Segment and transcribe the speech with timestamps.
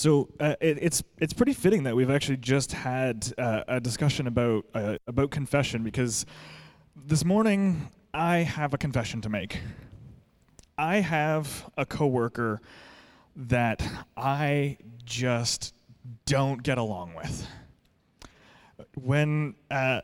[0.00, 4.26] So uh, it, it's it's pretty fitting that we've actually just had uh, a discussion
[4.26, 6.24] about uh, about confession because
[6.96, 9.60] this morning I have a confession to make.
[10.78, 12.62] I have a coworker
[13.36, 13.86] that
[14.16, 15.74] I just
[16.24, 17.46] don't get along with.
[18.94, 20.00] When uh,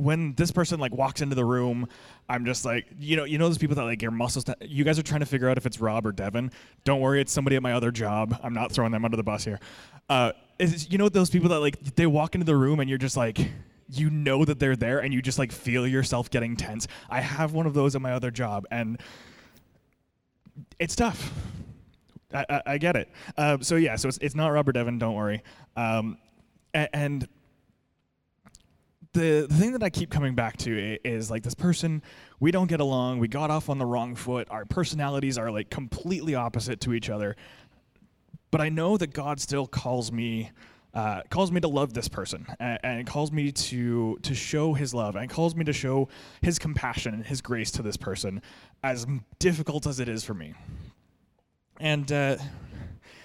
[0.00, 1.88] when this person like walks into the room,
[2.28, 4.44] I'm just like, you know, you know those people that like your muscles.
[4.44, 6.50] T- you guys are trying to figure out if it's Rob or Devin.
[6.84, 8.38] Don't worry, it's somebody at my other job.
[8.42, 9.60] I'm not throwing them under the bus here.
[10.08, 13.16] Uh, you know those people that like they walk into the room and you're just
[13.16, 13.38] like,
[13.88, 16.86] you know that they're there and you just like feel yourself getting tense.
[17.08, 19.00] I have one of those at my other job and
[20.78, 21.32] it's tough.
[22.32, 23.10] I, I, I get it.
[23.36, 24.98] Uh, so yeah, so it's, it's not Rob or Devin.
[24.98, 25.42] Don't worry.
[25.76, 26.18] Um,
[26.72, 27.28] and, and
[29.12, 32.02] the, the thing that I keep coming back to is like this person,
[32.38, 33.18] we don't get along.
[33.18, 34.48] We got off on the wrong foot.
[34.50, 37.36] Our personalities are like completely opposite to each other.
[38.50, 40.50] But I know that God still calls me.
[40.92, 44.92] Uh, calls me to love this person and, and calls me to to show his
[44.92, 46.08] love and calls me to show
[46.42, 48.42] his compassion and his grace to this person
[48.82, 49.06] as
[49.38, 50.52] difficult as it is for me
[51.78, 52.36] and uh,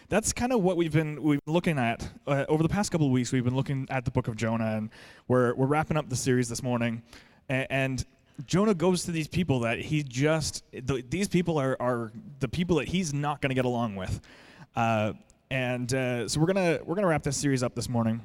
[0.10, 3.08] that's kind of what we've been we've been looking at uh, over the past couple
[3.08, 3.32] of weeks.
[3.32, 4.90] We've been looking at the book of Jonah, and
[5.28, 7.02] we're we're wrapping up the series this morning.
[7.50, 8.06] And, and
[8.46, 12.78] Jonah goes to these people that he just the, these people are are the people
[12.78, 14.22] that he's not going to get along with.
[14.76, 15.14] Uh,
[15.50, 18.22] and uh, so we're gonna we're gonna wrap this series up this morning.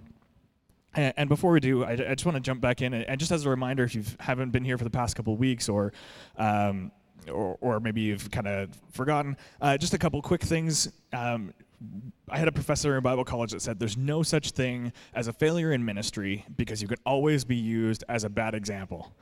[0.92, 3.48] And, before we do, I, just want to jump back in, and, just as a
[3.48, 5.92] reminder, if you haven't been here for the past couple weeks, or
[6.36, 6.90] um,
[7.28, 10.90] or, or maybe you've kind of forgotten, uh, just a couple quick things.
[11.12, 11.54] Um,
[12.28, 15.32] I had a professor in Bible college that said there's no such thing as a
[15.32, 19.12] failure in ministry because you can always be used as a bad example.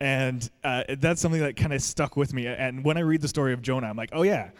[0.00, 2.46] And uh, that's something that kind of stuck with me.
[2.46, 4.50] And when I read the story of Jonah, I'm like, oh, yeah,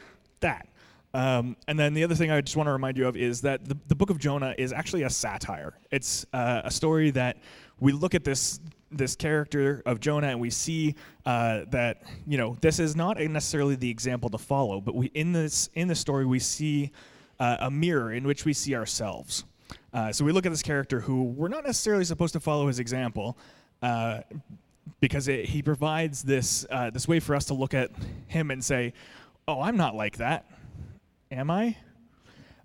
[0.40, 0.68] that.
[1.14, 3.66] Um, and then the other thing I just want to remind you of is that
[3.66, 5.74] the, the book of Jonah is actually a satire.
[5.90, 7.38] It's uh, a story that
[7.80, 8.60] we look at this
[8.92, 13.76] this character of Jonah and we see uh, that you know this is not necessarily
[13.76, 16.90] the example to follow, but we in this in the story we see
[17.40, 19.44] uh, a mirror in which we see ourselves.
[19.92, 22.78] Uh, so we look at this character who we're not necessarily supposed to follow his
[22.78, 23.36] example,
[23.82, 24.20] uh,
[25.00, 27.90] because it, he provides this uh, this way for us to look at
[28.28, 28.92] him and say,
[29.48, 30.48] "Oh, I'm not like that,
[31.32, 31.76] am I?"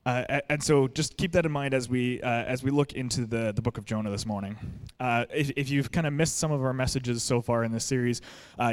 [0.06, 3.26] Uh, and so just keep that in mind as we uh, as we look into
[3.26, 4.56] the, the book of Jonah this morning.
[5.00, 8.22] If, if you've kind of missed some of our messages so far in this series,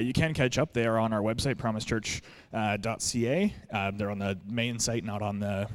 [0.00, 0.74] you can catch up.
[0.74, 3.54] They are on our website, promisechurch.ca.
[3.72, 5.68] Uh, they're on the main site, not on the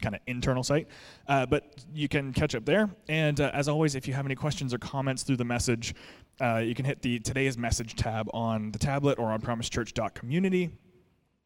[0.00, 0.88] kind of internal site.
[1.26, 2.90] Uh, but you can catch up there.
[3.08, 5.94] And uh, as always, if you have any questions or comments through the message,
[6.40, 10.70] uh, you can hit the Today's Message tab on the tablet or on promisechurch.community.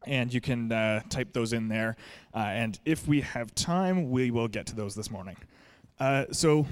[0.07, 1.97] And you can uh, type those in there.
[2.35, 5.37] Uh, and if we have time, we will get to those this morning.
[6.01, 6.67] Uh, so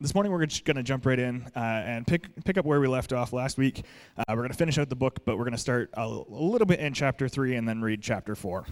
[0.00, 2.80] this morning we're just going to jump right in uh, and pick pick up where
[2.80, 3.84] we left off last week.
[4.16, 6.66] Uh, we're going to finish out the book, but we're going to start a, little
[6.66, 8.66] bit in chapter three and then read chapter four.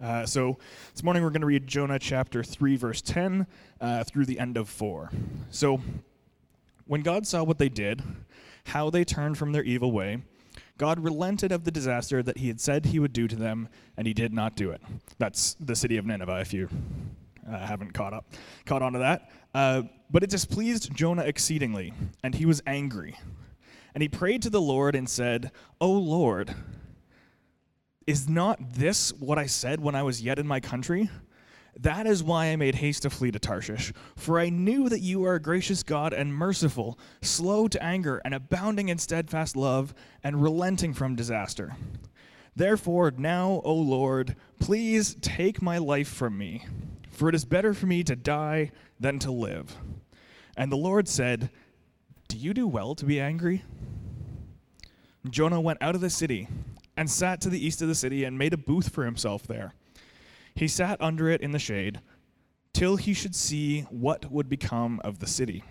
[0.00, 0.58] Uh, so
[0.92, 3.46] this morning we're going to read Jonah chapter three, verse ten,
[3.80, 5.10] uh, through the end of four.
[5.50, 5.80] So
[6.86, 8.02] when God saw what they did,
[8.66, 10.22] how they turned from their evil way.
[10.76, 14.06] God relented of the disaster that he had said he would do to them, and
[14.06, 14.80] he did not do it.
[15.18, 16.68] That's the city of Nineveh, if you
[17.48, 18.26] uh, haven't caught up,
[18.66, 19.30] caught on to that.
[19.54, 21.92] Uh, but it displeased Jonah exceedingly,
[22.22, 23.18] and he was angry.
[23.94, 25.50] And he prayed to the Lord and said,
[25.80, 26.54] O Lord,
[28.06, 31.10] is not this what I said when I was yet in my country?
[31.80, 35.24] That is why I made haste to flee to Tarshish, for I knew that you
[35.24, 39.94] are a gracious God and merciful, slow to anger, and abounding in steadfast love,
[40.24, 41.76] and relenting from disaster.
[42.56, 46.66] Therefore, now, O Lord, please take my life from me,
[47.18, 48.70] for it is better for me to die
[49.00, 49.76] than to live.
[50.56, 51.50] And the Lord said,
[52.28, 53.64] Do you do well to be angry?
[55.28, 56.46] Jonah went out of the city
[56.96, 59.74] and sat to the east of the city and made a booth for himself there.
[60.54, 62.00] He sat under it in the shade
[62.72, 65.64] till he should see what would become of the city.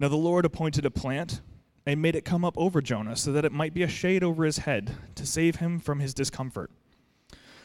[0.00, 1.40] Now the Lord appointed a plant
[1.86, 4.44] and made it come up over Jonah so that it might be a shade over
[4.44, 6.72] his head to save him from his discomfort.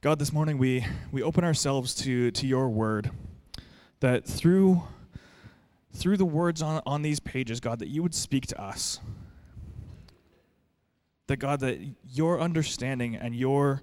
[0.00, 3.10] God, this morning we, we open ourselves to, to your word,
[3.98, 4.84] that through,
[5.92, 9.00] through the words on, on these pages, God, that you would speak to us.
[11.26, 13.82] That, God, that your understanding and your,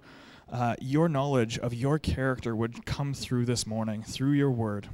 [0.49, 4.87] uh, your knowledge of your character would come through this morning, through your word.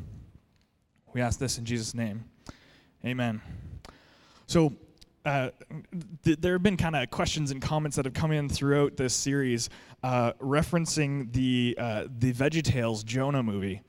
[1.13, 2.24] We ask this in Jesus' name.
[3.06, 3.41] Amen.
[4.47, 4.74] So,
[5.25, 5.50] uh,
[6.23, 9.13] th- there have been kind of questions and comments that have come in throughout this
[9.13, 9.69] series
[10.03, 13.81] uh, referencing the uh, the VeggieTales Jonah movie.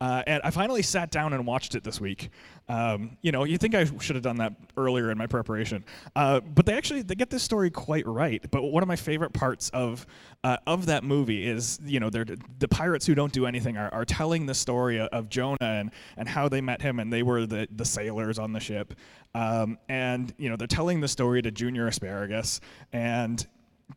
[0.00, 2.30] Uh, and I finally sat down and watched it this week.
[2.70, 5.84] Um, you know, you think I should have done that earlier in my preparation,
[6.16, 8.44] uh, but they actually they get this story quite right.
[8.50, 10.06] But one of my favorite parts of
[10.42, 14.04] uh, of that movie is, you know, the pirates who don't do anything are, are
[14.04, 17.68] telling the story of Jonah and, and how they met him, and they were the
[17.70, 18.94] the sailors on the ship,
[19.34, 22.60] um, and you know they're telling the story to Junior Asparagus,
[22.92, 23.46] and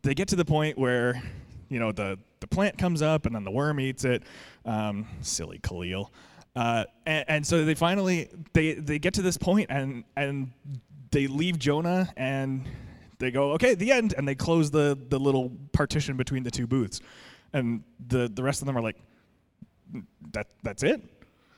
[0.01, 1.21] they get to the point where
[1.73, 4.23] you know the the plant comes up and then the worm eats it.
[4.65, 6.11] Um, silly Khalil.
[6.55, 10.51] Uh, and, and, so they finally they they get to this point and and
[11.09, 12.67] they leave Jonah and
[13.17, 16.67] they go okay the end and they close the the little partition between the two
[16.67, 17.01] booths
[17.53, 18.97] and the the rest of them are like
[20.31, 21.01] that that's it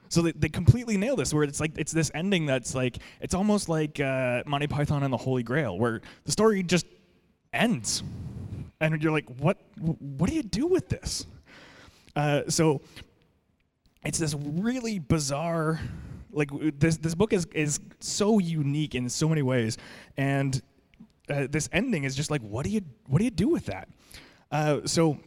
[0.07, 3.33] so they, they completely nail this where it's like it's this ending that's like it's
[3.33, 6.85] almost like uh, Monty Python and the Holy Grail where the story just
[7.51, 8.01] ends
[8.79, 9.59] and you're like, what?
[9.77, 11.25] What do you do with this?
[12.15, 12.81] Uh, so
[14.05, 15.79] it's this really bizarre.
[16.31, 16.49] Like
[16.79, 19.77] this, this book is is so unique in so many ways,
[20.17, 20.61] and
[21.29, 23.87] uh, this ending is just like, what do you what do you do with that?
[24.51, 25.17] Uh, so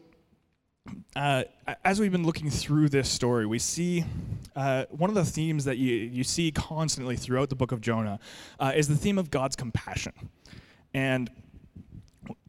[1.16, 1.44] uh,
[1.84, 4.04] as we've been looking through this story, we see
[4.56, 8.18] uh, one of the themes that you, you see constantly throughout the book of Jonah
[8.58, 10.12] uh, is the theme of God's compassion.
[10.94, 11.30] And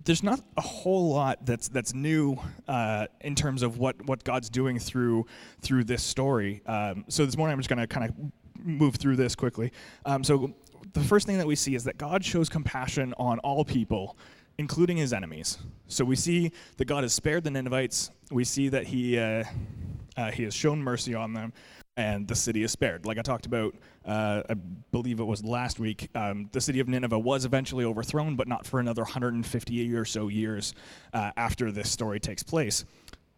[0.10, 2.36] there's not a whole lot that's that's new
[2.68, 5.28] uh, in terms of what what God's doing through
[5.62, 6.64] through this story.
[6.66, 9.72] Um, so this morning I'm just going to kind of move through this quickly.
[10.08, 10.52] Um, so
[10.94, 14.18] the first thing that we see is that God shows compassion on all people,
[14.58, 15.60] including His enemies.
[15.90, 18.10] So we see that God has spared the Ninevites.
[18.32, 19.44] We see that He uh,
[20.18, 21.54] uh, He has shown mercy on them
[22.00, 23.06] and the city is spared.
[23.06, 23.76] Like I talked about,
[24.06, 24.54] uh, I
[24.94, 28.66] believe it was last week, um, the city of Nineveh was eventually overthrown, but not
[28.66, 30.74] for another 150 or so years
[31.14, 32.86] uh, after this story takes place.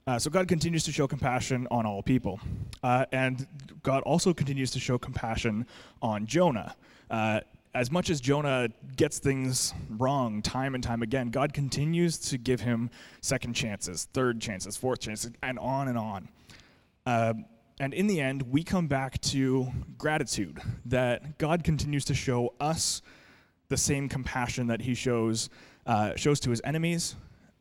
[0.05, 2.39] Uh, so God continues to show compassion on all people.
[2.83, 3.47] Uh, and
[3.81, 5.65] God also continues to show compassion
[6.03, 6.75] on Jonah.
[7.09, 7.39] Uh,
[7.73, 12.61] as much as Jonah gets things wrong time and time again, God continues to give
[12.61, 12.91] him
[13.21, 16.29] second chances, third chances, fourth chances, and on and on.
[17.81, 19.67] And in the end, we come back to
[19.97, 23.01] gratitude that God continues to show us
[23.69, 25.49] the same compassion that He shows
[25.87, 27.15] uh, shows to His enemies.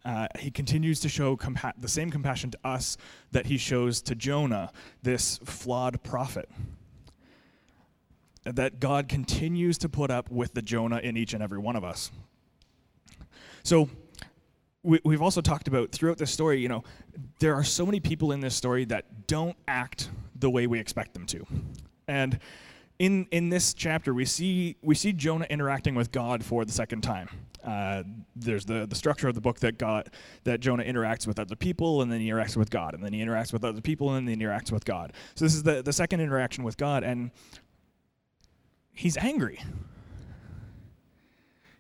[0.05, 2.99] Uh, he continues to show compa- the same compassion to us
[3.33, 4.73] that He shows to Jonah,
[5.03, 6.51] this flawed prophet.
[8.45, 11.85] That God continues to put up with the Jonah in each and every one of
[11.85, 12.11] us.
[13.63, 13.89] So,
[14.83, 16.85] we, we've also talked about throughout this story, you know,
[17.39, 21.15] there are so many people in this story that don't act the way we expect
[21.15, 21.47] them to.
[22.09, 22.39] And
[22.99, 27.03] in, in this chapter, we see, we see Jonah interacting with God for the second
[27.03, 27.29] time.
[27.65, 28.03] Uh,
[28.35, 30.11] there's the, the structure of the book that God,
[30.45, 33.23] that Jonah interacts with other people, and then he interacts with God, and then he
[33.23, 35.13] interacts with other people, and then he interacts with God.
[35.35, 37.31] So this is the, the second interaction with God, and
[38.93, 39.61] he's angry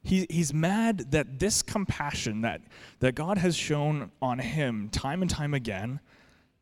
[0.03, 2.63] he, he's mad that this compassion that,
[3.01, 6.01] that God has shown on him time and time again,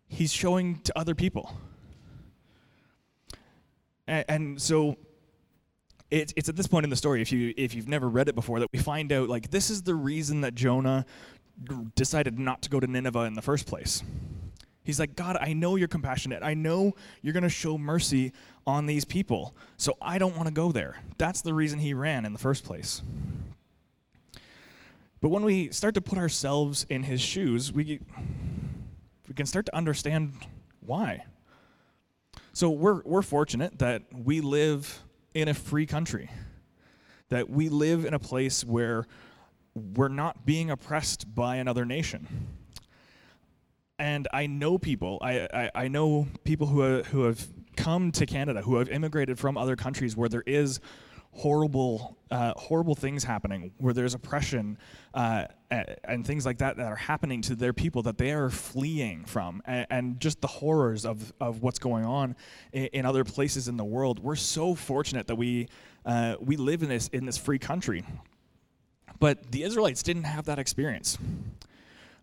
[0.09, 1.57] he's showing to other people.
[4.07, 4.97] And, and so
[6.11, 8.35] it, it's at this point in the story, if, you, if you've never read it
[8.35, 11.05] before, that we find out like this is the reason that Jonah
[11.95, 14.03] decided not to go to Nineveh in the first place.
[14.89, 16.43] He's like, God, I know you're compassionate.
[16.43, 18.33] I know you're going to show mercy
[18.67, 19.55] on these people.
[19.77, 20.97] So I don't want to go there.
[21.19, 23.03] That's the reason he ran in the first place.
[25.21, 28.01] But when we start to put ourselves in his shoes, we,
[29.29, 30.33] we can start to understand
[30.81, 31.27] why.
[32.55, 35.03] So we're, we're fortunate that we live
[35.35, 36.31] in a free country,
[37.29, 39.07] that we live in a place where
[39.75, 42.57] we're not being oppressed by another nation
[43.99, 45.19] and I know people.
[45.21, 49.39] I, I, I know people who, are, who have come to Canada, who have immigrated
[49.39, 50.81] from other countries where there is
[51.33, 54.79] horrible, uh, horrible things happening, where there's oppression
[55.15, 59.25] uh, and things like that that are happening to their people that they are fleeing
[59.25, 62.35] from, and, and just the horrors of, of what's going on
[62.73, 64.19] in, in, other places in the world.
[64.19, 65.69] We're so fortunate that we
[66.05, 68.05] uh, we live in this in this free country,
[69.21, 71.19] but the Israelites didn't have that experience.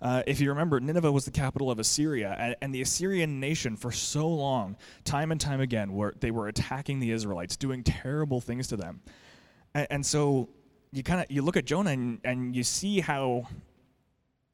[0.06, 3.76] Uh, if you remember, Nineveh was the capital of Assyria, and, and, the Assyrian nation,
[3.76, 8.40] for so long, time and time again, were they were attacking the Israelites, doing terrible
[8.40, 9.02] things to them,
[9.74, 10.48] and, and so
[10.92, 13.48] you kind of you look at Jonah and, and you see how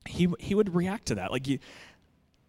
[0.08, 1.34] he he would react to that.
[1.34, 1.60] Like you,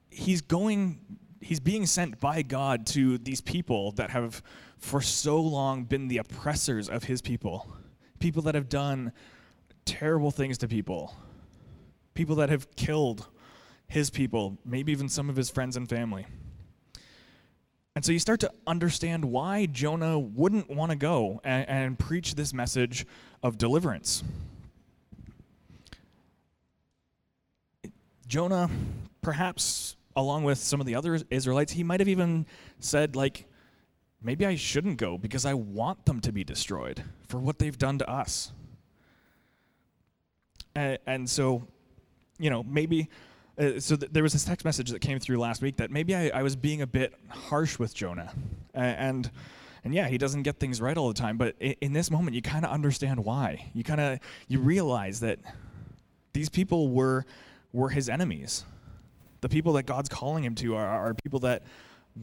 [0.08, 1.00] he's going,
[1.40, 4.44] he's being sent by God to these people that have
[4.78, 7.66] for so long been the oppressors of his people,
[8.20, 9.10] people that have done
[9.86, 11.16] terrible things to people
[12.14, 13.26] people that have killed
[13.88, 16.26] his people, maybe even some of his friends and family.
[17.94, 22.34] And so you start to understand why Jonah wouldn't want to go and, and, preach
[22.34, 23.06] this message
[23.42, 24.24] of deliverance.
[28.26, 28.70] Jonah,
[29.20, 32.46] perhaps along with some of the other Israelites, he might have even
[32.80, 33.46] said, like,
[34.22, 37.98] maybe I shouldn't go because I want them to be destroyed for what they've done
[37.98, 38.52] to us.
[40.74, 41.66] And, and so
[42.38, 43.08] you know, maybe.
[43.58, 46.14] Uh, so th- there was this text message that came through last week that maybe
[46.14, 48.32] I, I was being a bit harsh with Jonah,
[48.74, 49.30] uh, and
[49.84, 51.36] and yeah, he doesn't get things right all the time.
[51.36, 53.70] But in, in this moment, you kind of understand why.
[53.74, 55.38] You kind of you realize that
[56.32, 57.26] these people were
[57.72, 58.64] were his enemies.
[59.40, 61.64] The people that God's calling him to are, are people that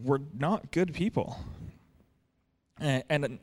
[0.04, 1.38] were not good people.
[2.80, 3.39] And, and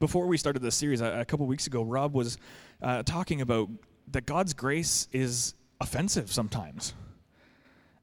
[0.00, 2.38] before we started this series, a, a couple weeks ago, Rob was
[2.82, 3.68] uh, talking about
[4.12, 6.94] that God's grace is offensive sometimes.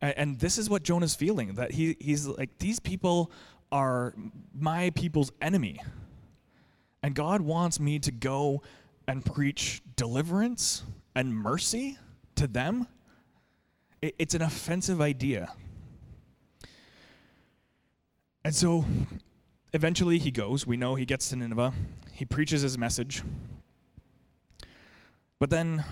[0.02, 3.32] And, and this is what Jonah's feeling that he, he's like, these people
[3.72, 4.14] are
[4.54, 5.80] my people's enemy.
[7.04, 8.62] And God wants me to go
[9.08, 10.84] and preach deliverance
[11.16, 11.98] and mercy
[12.36, 12.88] to them.
[14.02, 15.54] It, it's an offensive idea.
[18.44, 18.86] And so
[19.74, 20.68] eventually he goes.
[20.68, 21.74] We know he gets to Nineveh.
[22.12, 23.24] He preaches his message.
[25.40, 25.84] But then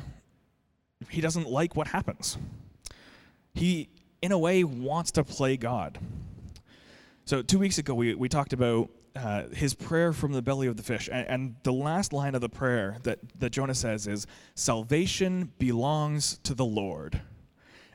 [1.10, 2.38] he doesn't like what happens.
[3.54, 3.90] He,
[4.22, 6.00] in a way, wants to play God.
[7.26, 10.76] So, two weeks ago, we, we talked about uh, his prayer from the belly of
[10.76, 11.08] the fish.
[11.12, 16.40] And, and, the last line of the prayer that, that Jonah says is, Salvation belongs
[16.44, 17.22] to the Lord.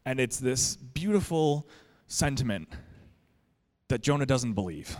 [0.04, 1.68] And it's this beautiful
[2.06, 2.68] sentiment
[3.88, 4.96] that Jonah doesn't believe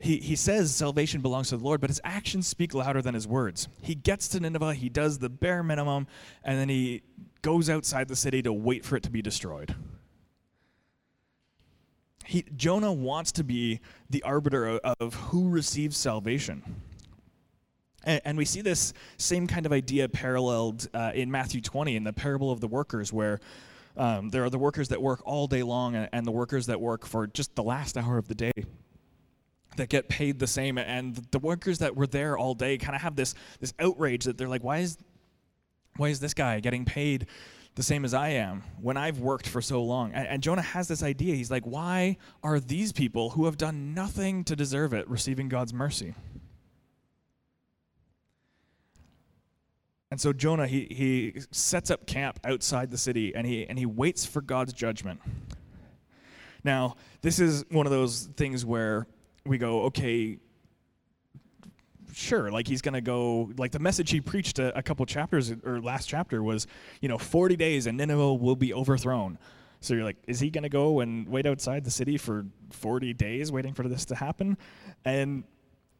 [0.00, 3.26] he, he says salvation belongs to the Lord, but his actions speak louder than his
[3.26, 3.68] words.
[3.82, 6.06] He gets to Nineveh, he does the bare minimum,
[6.44, 7.02] and then he
[7.42, 9.74] goes outside the city to wait for it to be destroyed.
[12.24, 16.62] He, Jonah wants to be the arbiter of, of who receives salvation.
[18.04, 22.04] And, and, we see this same kind of idea paralleled uh, in Matthew 20 in
[22.04, 23.40] the parable of the workers, where
[23.96, 26.80] um, there are the workers that work all day long and, and the workers that
[26.80, 28.52] work for just the last hour of the day
[29.78, 33.02] that get paid the same and the workers that were there all day kind of
[33.02, 34.98] have this this outrage that they're like why is
[35.96, 37.26] why is this guy getting paid
[37.78, 40.12] the same as I am when I've worked for so long.
[40.12, 41.36] And, and, Jonah has this idea.
[41.36, 45.72] He's like, why are these people who have done nothing to deserve it receiving God's
[45.72, 46.14] mercy?
[50.10, 53.86] And so Jonah, he, he sets up camp outside the city and he, and he
[53.86, 55.20] waits for God's judgment.
[56.64, 59.06] Now, this is one of those things where
[59.48, 60.38] we go, okay,
[62.12, 65.52] sure, like he's going to go, like the message he preached a, a, couple chapters
[65.64, 66.66] or last chapter was,
[67.00, 69.38] you know, 40 days and Nineveh will be overthrown.
[69.80, 73.14] So you're like, is he going to go and wait outside the city for 40
[73.14, 74.58] days waiting for this to happen?
[75.04, 75.44] And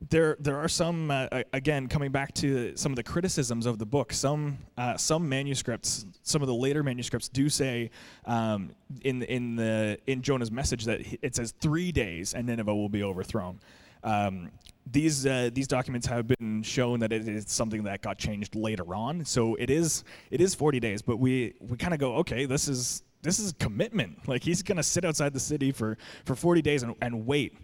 [0.00, 3.86] there, there are some uh, again coming back to some of the criticisms of the
[3.86, 4.12] book.
[4.12, 7.90] Some, uh, some manuscripts, some of the later manuscripts do say
[8.24, 8.70] um,
[9.02, 13.02] in in the in Jonah's message that it says three days and Nineveh will be
[13.02, 13.58] overthrown.
[14.04, 14.50] Um,
[14.90, 18.94] these uh, these documents have been shown that it is something that got changed later
[18.94, 19.24] on.
[19.24, 22.68] So it is it is 40 days, but we we kind of go okay, this
[22.68, 24.28] is this is commitment.
[24.28, 27.56] Like he's gonna sit outside the city for for 40 days and, and wait.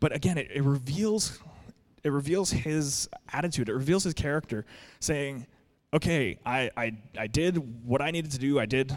[0.00, 1.38] But again, it, it reveals
[2.04, 4.64] it reveals his attitude, it reveals his character,
[5.00, 5.46] saying,
[5.94, 8.58] okay, I, I, I did what I needed to do.
[8.58, 8.94] I did,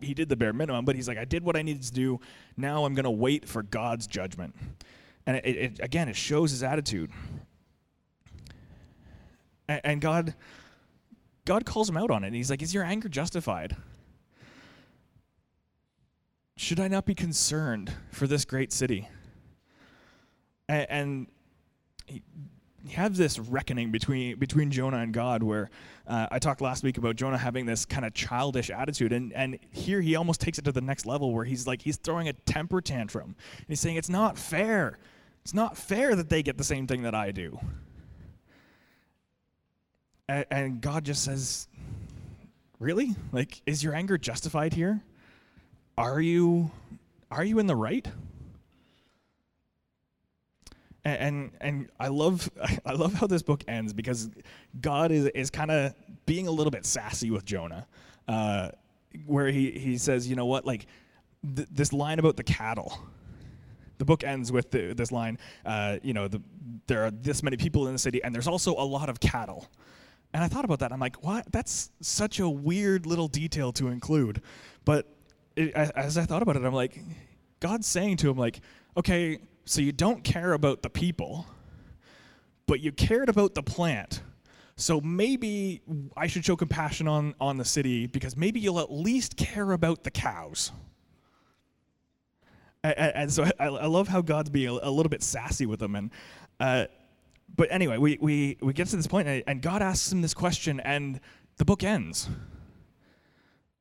[0.00, 2.20] he did the bare minimum, but he's like, I did what I needed to do.
[2.56, 4.54] Now I'm going to wait for God's judgment.
[5.26, 7.10] And it, it, again, it shows his attitude.
[9.68, 10.34] And, and God,
[11.44, 12.28] God calls him out on it.
[12.28, 13.76] And he's like, Is your anger justified?
[16.56, 19.08] Should I not be concerned for this great city?
[20.72, 21.26] and, and
[22.12, 22.22] he,
[22.90, 25.70] have this reckoning between between Jonah and God, where
[26.06, 29.58] uh, I talked last week about Jonah having this kind of childish attitude, and and
[29.70, 32.32] here he almost takes it to the next level, where he's like he's throwing a
[32.32, 34.98] temper tantrum, and he's saying it's not fair,
[35.42, 37.58] it's not fair that they get the same thing that I do,
[40.28, 41.68] and, and God just says,
[42.78, 45.02] really, like, is your anger justified here?
[45.96, 46.70] Are you
[47.30, 48.06] are you in the right?
[51.04, 52.50] And and, I love
[52.86, 54.30] I love how this book ends because
[54.80, 55.94] God is is kind of
[56.26, 57.86] being a little bit sassy with Jonah,
[58.28, 58.70] uh,
[59.26, 60.86] where he he says, you know what, like
[61.56, 62.98] th- this line about the cattle.
[63.98, 66.42] The book ends with the, this line, uh, you know, the,
[66.88, 69.68] there are this many people in the city, and there's also a lot of cattle.
[70.34, 70.92] And I thought about that.
[70.92, 71.50] I'm like, what?
[71.52, 74.42] That's such a weird little detail to include.
[74.84, 75.06] But
[75.54, 76.98] it, as I thought about it, I'm like,
[77.60, 78.60] God's saying to him, like,
[78.96, 81.46] okay, so you don't care about the people,
[82.66, 84.22] but you cared about the plant.
[84.76, 85.82] So maybe
[86.16, 90.02] I should show compassion on, on the city because maybe you'll at least care about
[90.02, 90.72] the cows.
[92.82, 95.94] And, and so I, I, love how God's being a, little bit sassy with them.
[95.94, 96.10] And,
[96.58, 96.86] uh,
[97.54, 100.80] but anyway, we, we, we get to this point and God asks him this question
[100.80, 101.20] and
[101.58, 102.28] the book ends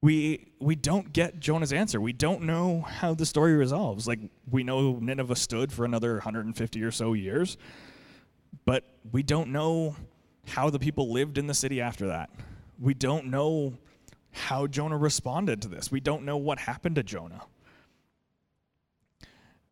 [0.01, 2.01] we we don't get Jonah's answer.
[2.01, 4.07] We don't know how the story resolves.
[4.07, 7.57] Like we know Nineveh stood for another 150 or so years,
[8.65, 9.95] but we don't know
[10.47, 12.29] how the people lived in the city after that.
[12.79, 13.73] We don't know
[14.31, 15.91] how Jonah responded to this.
[15.91, 17.43] We don't know what happened to Jonah.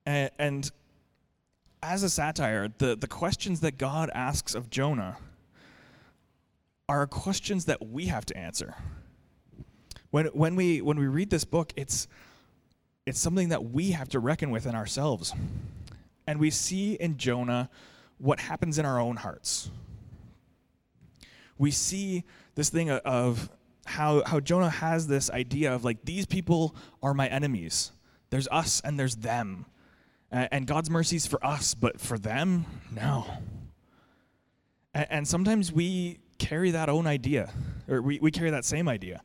[0.06, 0.72] And, and
[1.82, 5.18] as a satire, the, the questions that God asks of Jonah
[6.88, 8.76] are questions that we have to answer.
[10.12, 12.08] When, when, we, when we read this book, it's,
[13.06, 15.34] it's something that we have to reckon with in ourselves.
[16.26, 17.70] And we see in Jonah
[18.18, 19.70] what happens in our own hearts.
[21.58, 22.24] We see
[22.56, 23.50] this thing of
[23.86, 27.92] how, how Jonah has this idea of like, these people are my enemies.
[28.30, 29.66] There's us and there's them.
[30.32, 33.26] And God's mercies for us, but for them, no.
[34.94, 37.52] And sometimes we carry that own idea,
[37.88, 39.22] or we, we carry that same idea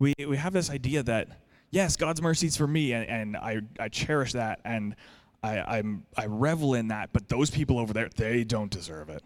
[0.00, 1.28] we, we have this idea that,
[1.70, 4.96] yes, God's mercy is for me, and, and I, I cherish that, and
[5.44, 9.22] I, I'm, I revel in that, but those people over there, they don't deserve it.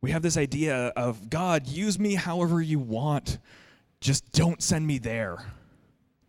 [0.00, 3.38] We have this idea of, God, use me however you want,
[4.00, 5.44] just don't send me there.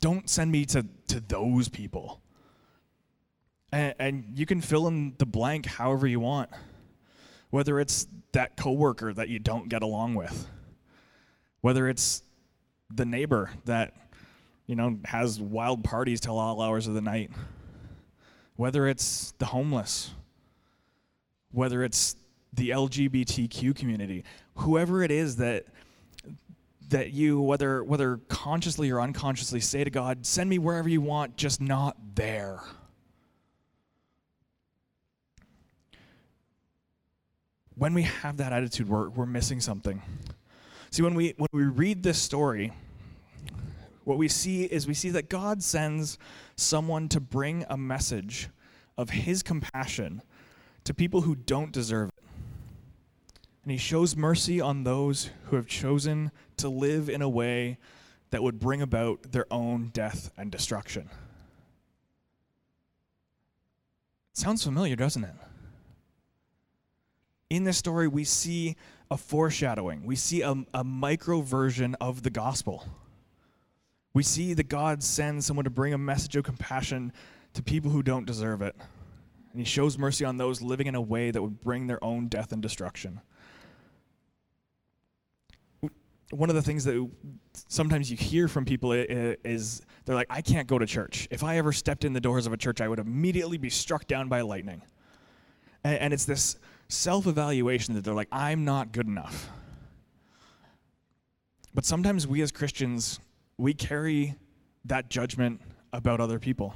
[0.01, 2.21] Don't send me to, to those people.
[3.71, 6.49] And, and you can fill in the blank however you want,
[7.51, 10.47] whether it's that coworker that you don't get along with,
[11.61, 12.23] whether it's
[12.93, 13.93] the neighbor that
[14.67, 17.31] you know has wild parties till all hours of the night.
[18.55, 20.11] Whether it's the homeless
[21.51, 22.15] whether it's
[22.53, 24.23] the LGBTQ community
[24.55, 25.65] whoever it is that
[26.89, 31.37] that you whether whether consciously or unconsciously say to God send me wherever you want
[31.37, 32.61] just not there.
[37.75, 40.01] When we have that attitude we're, we're missing something
[40.91, 42.73] See, when we, when we read this story,
[44.05, 46.17] what we see is we see that God sends
[46.55, 48.49] someone to bring a message
[48.97, 50.23] of his compassion
[50.83, 52.23] to people who don't deserve it.
[53.63, 57.77] And he shows mercy on those who have chosen to live in a way
[58.31, 61.09] that would bring about their own death and destruction.
[64.33, 65.35] sounds familiar, doesn't it?
[67.49, 68.75] In this story, we see
[69.11, 70.03] a foreshadowing.
[70.03, 72.85] We see a, a micro version of the gospel.
[74.13, 77.11] We see that God sends someone to bring a message of compassion
[77.53, 78.75] to people who don't deserve it.
[79.51, 82.27] And he shows mercy on those living in a way that would bring their own
[82.27, 83.21] death and destruction.
[86.31, 87.09] One of the things that
[87.67, 91.27] sometimes you hear from people is they're like, I can't go to church.
[91.31, 94.05] If I ever stepped in the doors of a church, I would immediately be struck
[94.05, 94.83] down by lightning.
[95.83, 96.57] And it's this
[96.89, 99.49] self evaluation that they're like, I'm not good enough.
[101.73, 103.19] But sometimes we as Christians,
[103.57, 104.35] we carry
[104.85, 105.61] that judgment
[105.93, 106.73] about other people.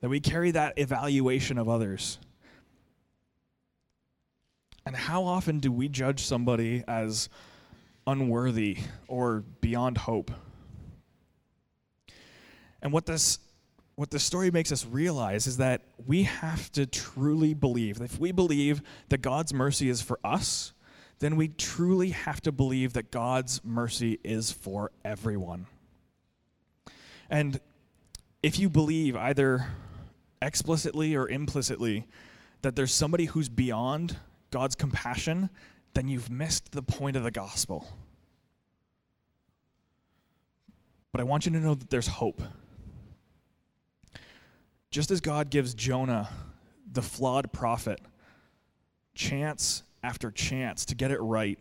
[0.00, 2.18] That we carry that evaluation of others.
[4.86, 7.28] And how often do we judge somebody as
[8.06, 10.30] unworthy or beyond hope?
[12.80, 13.38] And what this
[13.96, 18.00] what the story makes us realize is that we have to truly believe.
[18.00, 20.72] If we believe that God's mercy is for us,
[21.18, 25.66] then we truly have to believe that God's mercy is for everyone.
[27.28, 27.60] And
[28.42, 29.66] if you believe either
[30.40, 32.06] explicitly or implicitly,
[32.62, 34.16] that there's somebody who's beyond
[34.50, 35.50] God's compassion,
[35.94, 37.86] then you've missed the point of the gospel.
[41.12, 42.40] But I want you to know that there's hope.
[44.90, 46.28] Just as God gives Jonah,
[46.90, 48.00] the flawed prophet,
[49.14, 51.58] chance after chance to get it right,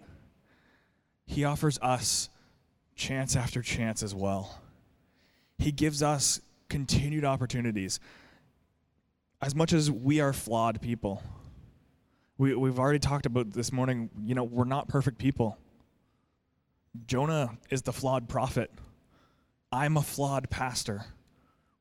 [1.25, 2.29] he offers us
[2.95, 4.59] chance after chance as well.
[5.59, 7.99] He gives us continued opportunities.
[9.41, 11.21] As much as we are flawed people,
[12.37, 15.57] we, we've already talked about this morning, you know, we're not perfect people.
[17.05, 18.71] Jonah is the flawed prophet.
[19.71, 21.05] I'm a flawed pastor.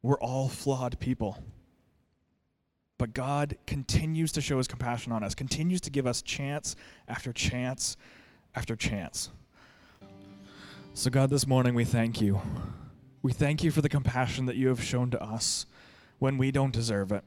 [0.02, 1.42] We're all flawed people.
[2.98, 6.74] But God continues to show his compassion on us, continues to give us chance
[7.06, 7.96] after chance
[8.54, 9.30] after chance.
[10.94, 12.40] So, God, this morning we thank you.
[13.22, 15.66] We thank you for the compassion that you have shown to us
[16.18, 17.22] when we don't deserve it.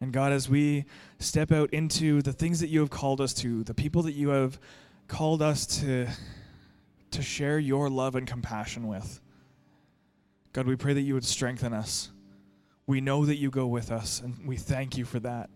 [0.00, 0.86] And God, as we
[1.18, 4.30] step out into the things that you have called us to, the people that you
[4.30, 4.58] have
[5.06, 6.08] called us to,
[7.10, 9.20] to share your love and compassion with,
[10.52, 12.10] God, we pray that you would strengthen us.
[12.86, 15.48] We know that you go with us, and we thank you for that.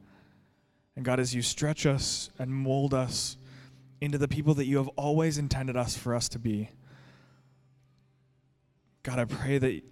[0.94, 3.36] And God, as you stretch us and mold us
[4.00, 6.70] into the people that you have always intended us for us to be,
[9.02, 9.82] God, I pray that,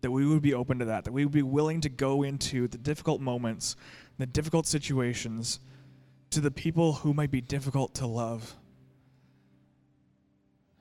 [0.00, 2.68] that we would be open to that, that we would be willing to go into
[2.68, 3.76] the difficult moments,
[4.18, 5.60] the difficult situations,
[6.30, 8.56] to the people who might be difficult to love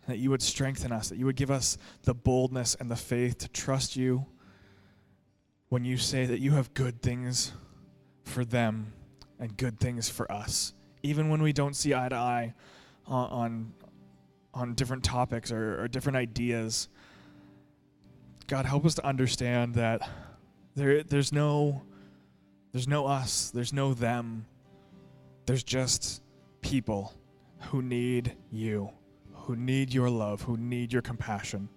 [0.07, 3.37] that you would strengthen us, that you would give us the boldness and the faith
[3.39, 4.25] to trust you
[5.69, 7.53] when you say that you have good things
[8.23, 8.93] for them
[9.39, 12.53] and good things for us, even when we don't see eye to eye
[13.07, 13.73] on, on,
[14.53, 16.89] on different topics or, or different ideas.
[18.47, 20.07] God, help us to understand that
[20.75, 21.83] there, there's no
[22.71, 24.45] there's no us, there's no them.
[25.45, 26.21] There's just
[26.61, 27.13] people
[27.59, 28.91] who need you
[29.45, 31.69] who need your love, who need your compassion.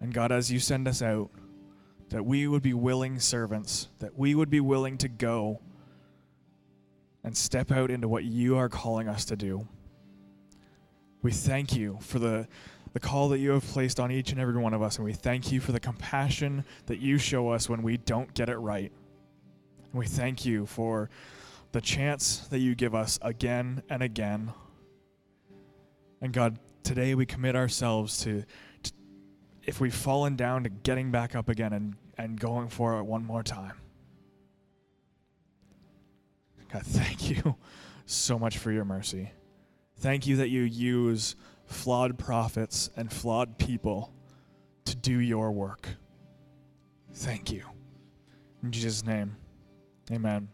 [0.00, 1.30] And God, as you send us out,
[2.10, 5.60] that we would be willing servants, that we would be willing to go
[7.24, 9.66] and step out into what you are calling us to do.
[11.20, 12.46] We thank you for the,
[12.92, 15.12] the call that you have placed on each and every one of us, and we
[15.12, 18.92] thank you for the compassion that you show us when we don't get it right.
[19.92, 21.10] And we thank you for
[21.72, 24.52] the chance that you give us again and again
[26.20, 28.44] and God, today we commit ourselves to,
[28.82, 28.92] to,
[29.64, 33.24] if we've fallen down, to getting back up again and, and going for it one
[33.24, 33.74] more time.
[36.72, 37.56] God, thank you
[38.06, 39.32] so much for your mercy.
[39.98, 44.12] Thank you that you use flawed prophets and flawed people
[44.86, 45.88] to do your work.
[47.12, 47.64] Thank you.
[48.62, 49.36] In Jesus' name,
[50.10, 50.48] amen.